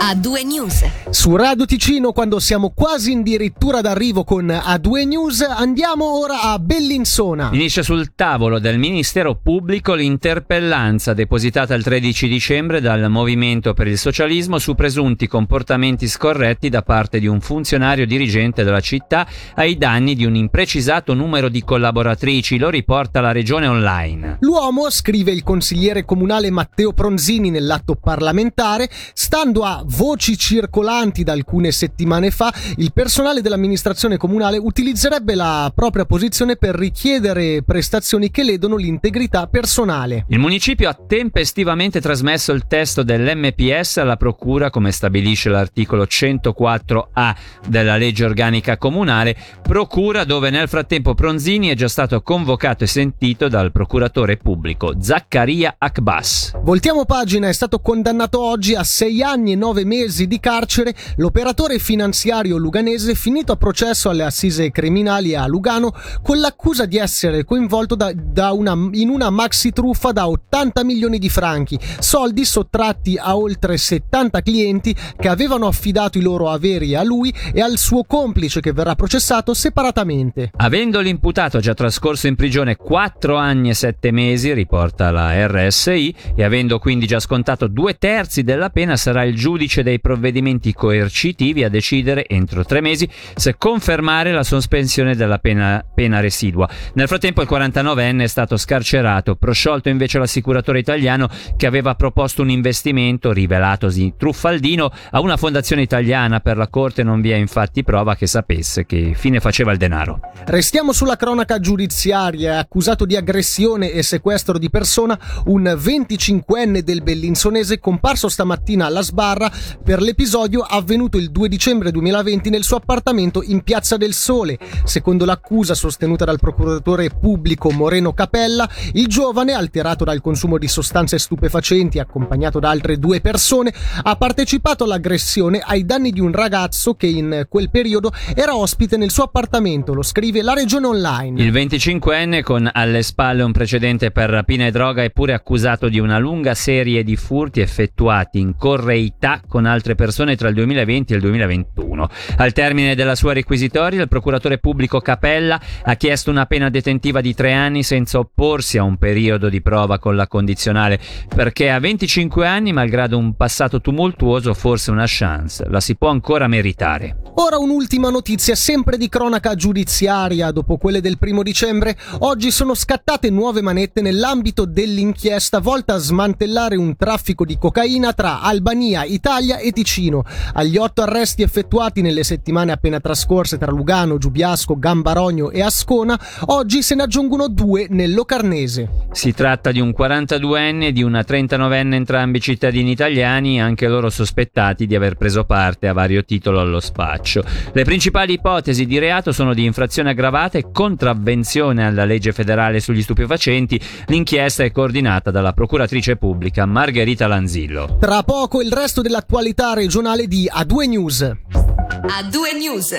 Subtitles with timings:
[0.00, 0.84] A2 News.
[1.10, 7.50] Su Radio Ticino, quando siamo quasi addirittura d'arrivo con A2 News, andiamo ora a Bellinsona.
[7.50, 13.98] Finisce sul tavolo del Ministero Pubblico l'interpellanza depositata il 13 dicembre dal Movimento per il
[13.98, 20.14] Socialismo su presunti comportamenti scorretti da parte di un funzionario dirigente della città ai danni
[20.14, 24.38] di un imprecisato numero di collaboratrici, lo riporta la Regione Online.
[24.40, 31.72] L'uomo, scrive il consigliere comunale Matteo Pronzini nell'atto parlamentare, stando a voci circolanti da alcune
[31.72, 38.76] settimane fa, il personale dell'amministrazione comunale utilizzerebbe la propria posizione per richiedere prestazioni che ledono
[38.76, 40.24] l'integrità personale.
[40.28, 47.34] Il municipio ha tempestivamente trasmesso il testo dell'MPS alla Procura, come stabilisce l'articolo 104A
[47.68, 53.48] della legge organica comunale, Procura dove nel frattempo Pronzini è già stato convocato e sentito
[53.48, 56.52] dal procuratore pubblico Zaccaria Akbas.
[56.62, 61.78] Voltiamo pagina, è stato condannato oggi a sei anni e nove mesi di carcere l'operatore
[61.78, 67.94] finanziario luganese finito a processo alle assise criminali a Lugano con l'accusa di essere coinvolto
[67.94, 73.36] da, da una, in una maxi truffa da 80 milioni di franchi, soldi sottratti a
[73.36, 78.60] oltre 70 clienti che avevano affidato i loro averi a lui e al suo complice
[78.60, 80.50] che verrà processato separatamente.
[80.56, 86.44] Avendo l'imputato già trascorso in prigione 4 anni e 7 mesi, riporta la RSI, e
[86.44, 91.62] avendo quindi già scontato due terzi della pena, sarà il giudice giudice dei provvedimenti coercitivi
[91.62, 96.68] a decidere entro tre mesi se confermare la sospensione della pena, pena residua.
[96.94, 102.50] Nel frattempo il 49enne è stato scarcerato, prosciolto invece l'assicuratore italiano che aveva proposto un
[102.50, 106.40] investimento rivelatosi truffaldino a una fondazione italiana.
[106.40, 110.20] Per la Corte non vi è infatti prova che sapesse che fine faceva il denaro.
[110.46, 112.58] Restiamo sulla cronaca giudiziaria.
[112.58, 119.50] Accusato di aggressione e sequestro di persona un 25enne del Bellinsonese comparso stamattina alla sbarra
[119.82, 124.58] per l'episodio avvenuto il 2 dicembre 2020 nel suo appartamento in Piazza del Sole.
[124.84, 131.18] Secondo l'accusa sostenuta dal procuratore pubblico Moreno Capella, il giovane, alterato dal consumo di sostanze
[131.18, 133.72] stupefacenti accompagnato da altre due persone,
[134.02, 139.10] ha partecipato all'aggressione ai danni di un ragazzo che in quel periodo era ospite nel
[139.10, 141.42] suo appartamento, lo scrive la regione online.
[141.42, 145.98] Il 25enne, con alle spalle un precedente per rapina e droga, è pure accusato di
[145.98, 151.16] una lunga serie di furti effettuati in correità con altre persone tra il 2020 e
[151.16, 152.08] il 2021.
[152.36, 157.34] Al termine della sua requisitoria, il procuratore pubblico Capella ha chiesto una pena detentiva di
[157.34, 161.00] tre anni senza opporsi a un periodo di prova con la condizionale,
[161.34, 166.46] perché a 25 anni, malgrado un passato tumultuoso, forse una chance la si può ancora
[166.46, 167.16] meritare.
[167.34, 170.52] Ora un'ultima notizia, sempre di cronaca giudiziaria.
[170.52, 176.76] Dopo quelle del primo dicembre, oggi sono scattate nuove manette nell'ambito dell'inchiesta volta a smantellare
[176.76, 180.24] un traffico di cocaina tra Albania, Italia e Ticino.
[180.54, 186.82] Agli otto arresti effettuati nelle settimane appena trascorse tra Lugano, Giubiasco, Gambarogno e Ascona, oggi
[186.82, 188.88] se ne aggiungono due nel Locarnese.
[189.12, 194.86] Si tratta di un 42enne e di una 39enne, entrambi cittadini italiani, anche loro sospettati
[194.86, 197.44] di aver preso parte a vario titolo allo spaccio.
[197.72, 203.02] Le principali ipotesi di reato sono di infrazione aggravata e contravvenzione alla legge federale sugli
[203.02, 203.80] stupefacenti.
[204.06, 207.96] L'inchiesta è coordinata dalla procuratrice pubblica Margherita Lanzillo.
[208.00, 211.20] Tra poco il resto dell'attualità regionale di A2 News.
[211.22, 212.94] A2 News.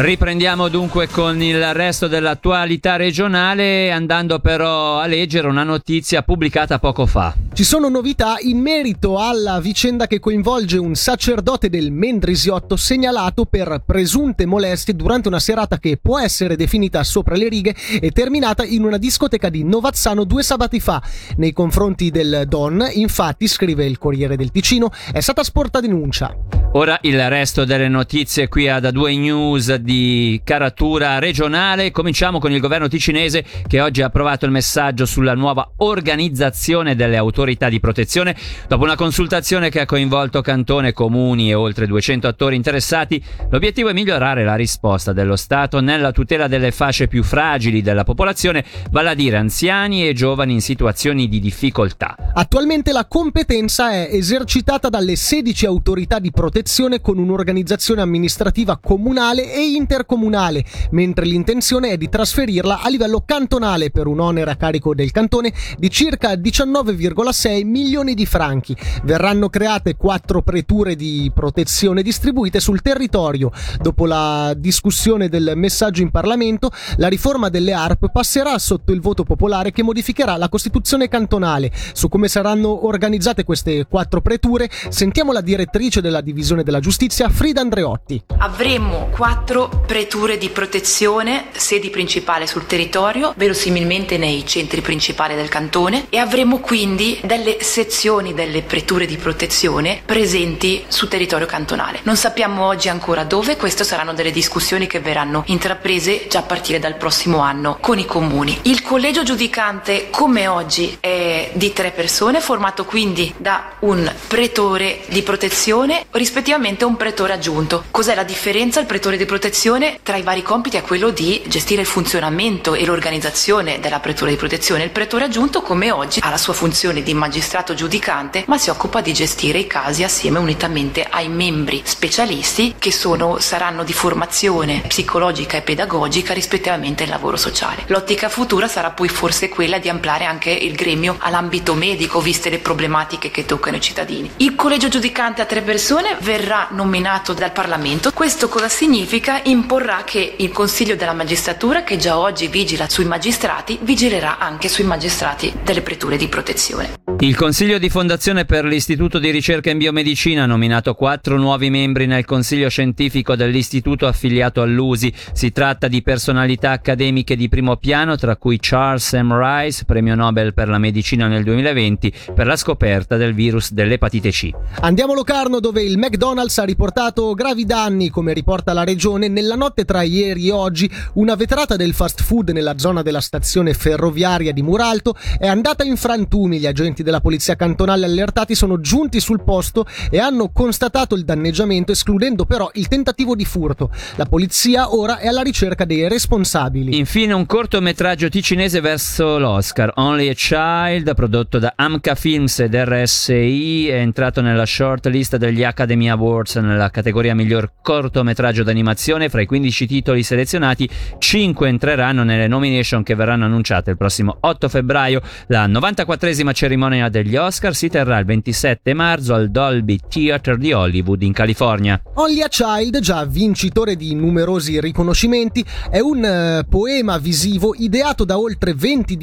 [0.00, 7.04] Riprendiamo dunque con il resto dell'attualità regionale andando però a leggere una notizia pubblicata poco
[7.04, 7.34] fa.
[7.52, 13.82] Ci sono novità in merito alla vicenda che coinvolge un sacerdote del Mendrisiotto segnalato per
[13.84, 18.84] presunte molestie durante una serata che può essere definita sopra le righe e terminata in
[18.84, 21.02] una discoteca di Novazzano due sabati fa.
[21.38, 26.32] Nei confronti del Don, infatti, scrive il Corriere del Ticino, è stata sporta denuncia.
[26.72, 31.90] Ora il resto delle notizie qui ad A2 News di caratura regionale.
[31.90, 37.16] Cominciamo con il governo ticinese che oggi ha approvato il messaggio sulla nuova organizzazione delle
[37.16, 38.36] autorità di protezione.
[38.68, 43.94] Dopo una consultazione che ha coinvolto cantone, comuni e oltre 200 attori interessati, l'obiettivo è
[43.94, 49.14] migliorare la risposta dello Stato nella tutela delle fasce più fragili della popolazione, vale a
[49.14, 52.14] dire anziani e giovani in situazioni di difficoltà.
[52.34, 56.56] Attualmente la competenza è esercitata dalle 16 autorità di protezione
[57.00, 64.08] con un'organizzazione amministrativa comunale e intercomunale, mentre l'intenzione è di trasferirla a livello cantonale per
[64.08, 68.76] un onere a carico del cantone di circa 19,6 milioni di franchi.
[69.04, 73.52] Verranno create quattro preture di protezione distribuite sul territorio.
[73.80, 79.22] Dopo la discussione del messaggio in Parlamento, la riforma delle ARP passerà sotto il voto
[79.22, 81.70] popolare che modificherà la Costituzione cantonale.
[81.92, 87.60] Su come saranno organizzate queste quattro preture, sentiamo la direttrice della divisione della giustizia Frida
[87.60, 88.22] Andreotti.
[88.38, 96.06] Avremmo quattro preture di protezione, sedi principali sul territorio, verosimilmente nei centri principali del cantone,
[96.08, 102.00] e avremo quindi delle sezioni delle preture di protezione presenti sul territorio cantonale.
[102.02, 106.78] Non sappiamo oggi ancora dove, queste saranno delle discussioni che verranno intraprese già a partire
[106.78, 108.58] dal prossimo anno con i comuni.
[108.62, 115.22] Il collegio giudicante, come oggi, è di tre persone, formato quindi da un pretore di
[115.22, 116.06] protezione
[116.38, 117.84] rispettivamente un pretore aggiunto.
[117.90, 118.78] Cos'è la differenza?
[118.78, 122.84] Il pretore di protezione tra i vari compiti è quello di gestire il funzionamento e
[122.84, 124.84] l'organizzazione della pretura di protezione.
[124.84, 129.00] Il pretore aggiunto, come oggi, ha la sua funzione di magistrato giudicante, ma si occupa
[129.00, 135.56] di gestire i casi assieme unitamente ai membri specialisti che sono, saranno di formazione psicologica
[135.56, 137.82] e pedagogica rispettivamente il lavoro sociale.
[137.88, 142.58] L'ottica futura sarà poi forse quella di ampliare anche il gremio all'ambito medico, viste le
[142.58, 144.30] problematiche che toccano i cittadini.
[144.36, 148.12] Il collegio giudicante a tre persone verrà nominato dal Parlamento.
[148.12, 149.40] Questo cosa significa?
[149.44, 154.84] Imporrà che il Consiglio della Magistratura, che già oggi vigila sui magistrati, vigilerà anche sui
[154.84, 156.96] magistrati delle preture di protezione.
[157.20, 162.06] Il Consiglio di Fondazione per l'Istituto di Ricerca in Biomedicina ha nominato quattro nuovi membri
[162.06, 165.12] nel Consiglio Scientifico dell'Istituto affiliato all'USI.
[165.32, 169.32] Si tratta di personalità accademiche di primo piano, tra cui Charles M.
[169.34, 174.50] Rice, premio Nobel per la medicina nel 2020, per la scoperta del virus dell'epatite C.
[174.80, 179.28] Andiamo a Locarno dove il McDonald's ha riportato gravi danni, come riporta la regione.
[179.28, 183.72] Nella notte tra ieri e oggi una veterata del fast food nella zona della stazione
[183.72, 186.58] ferroviaria di Muralto è andata in frantumi.
[186.58, 191.92] Gli agenti della polizia cantonale allertati sono giunti sul posto e hanno constatato il danneggiamento,
[191.92, 193.92] escludendo però il tentativo di furto.
[194.16, 196.98] La polizia ora è alla ricerca dei responsabili.
[196.98, 203.86] Infine un cortometraggio ticinese verso l'Oscar, Only a Child, prodotto da Amca Films ed RSI,
[203.86, 209.28] è entrato nella short list degli Academy Awards nella categoria miglior cortometraggio d'animazione.
[209.28, 210.88] Fra i 15 titoli selezionati,
[211.18, 215.20] 5 entreranno nelle nomination che verranno annunciate il prossimo 8 febbraio.
[215.48, 221.22] La 94esima cerimonia degli Oscar si terrà il 27 marzo al Dolby Theatre di Hollywood
[221.22, 222.00] in California.
[222.14, 228.38] Only a Child, già vincitore di numerosi riconoscimenti, è un uh, poema visivo ideato da
[228.38, 229.16] oltre 20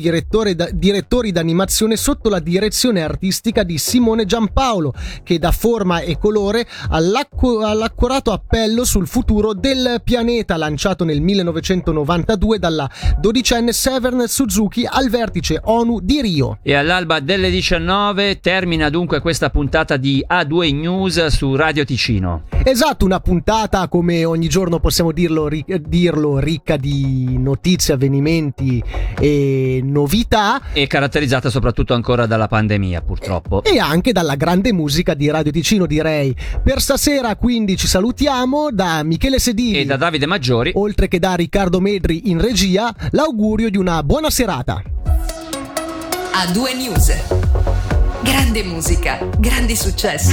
[0.56, 6.66] da, direttori d'animazione sotto la direzione artistica di Simone Giampaolo, che dà forma e colore
[6.90, 12.90] all'accu- all'accurato appello sul futuro del pianeta lanciato nel 1992 dalla
[13.20, 16.60] dodicenne Severn Suzuki al vertice ONU di Rio.
[16.62, 22.44] E all'alba delle 19 termina dunque questa puntata di A2 News su Radio Ticino.
[22.64, 28.84] Esatto, una puntata come ogni giorno possiamo dirlo, ri- dirlo ricca di notizie, avvenimenti
[29.20, 30.62] e novità.
[30.74, 33.64] E caratterizzata soprattutto ancora dalla pandemia, purtroppo.
[33.64, 36.36] E anche dalla grande musica di Radio Ticino, direi.
[36.66, 41.36] Per stasera quindi ci salutiamo da Michele Sedini e da Davide Maggiori, oltre che da
[41.36, 44.82] Riccardo Medri in regia, l'augurio di una buona serata.
[46.34, 47.14] A due news.
[48.24, 50.24] Grande musica, grandi successi.